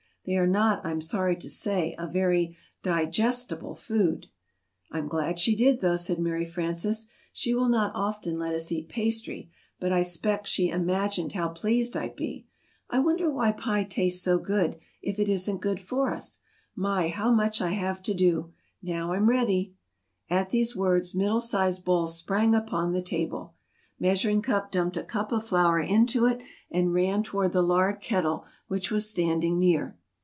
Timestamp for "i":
9.91-10.03, 12.91-12.99, 17.59-17.69